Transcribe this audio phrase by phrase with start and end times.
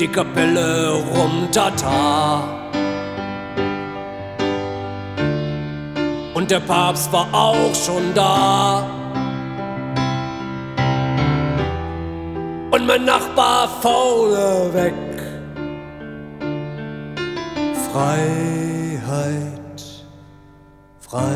[0.00, 2.42] die Kapelle rum, tata.
[6.34, 8.86] Und der Papst war auch schon da.
[12.70, 14.94] Und mein Nachbar vorne weg.
[17.90, 19.82] Freiheit,
[21.00, 21.28] Freiheit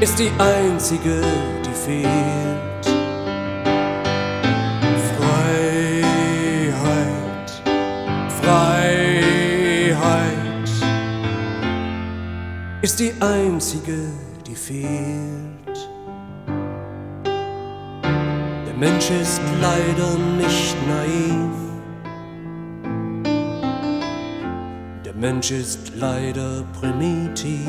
[0.00, 1.22] ist die einzige,
[1.64, 2.95] die fehlt.
[12.82, 14.10] Ist die einzige,
[14.46, 15.78] die fehlt.
[17.24, 21.54] Der Mensch ist leider nicht naiv.
[25.04, 27.68] Der Mensch ist leider primitiv.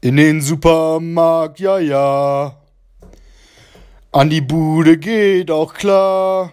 [0.00, 2.56] In den Supermarkt, ja, ja.
[4.12, 6.52] An die Bude geht auch klar.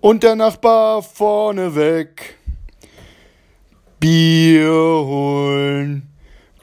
[0.00, 2.38] Und der Nachbar vorne weg.
[3.98, 6.08] Bier holen,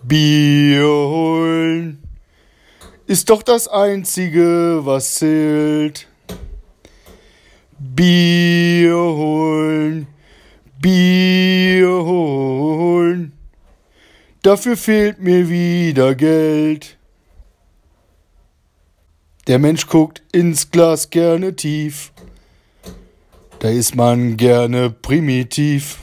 [0.01, 2.01] Bier holen.
[3.05, 6.07] Ist doch das Einzige, was zählt.
[7.77, 10.07] Bier holen,
[10.81, 13.33] Bier holen.
[14.41, 16.97] Dafür fehlt mir wieder Geld.
[19.45, 22.11] Der Mensch guckt ins Glas gerne tief.
[23.59, 25.97] Da ist man gerne primitiv.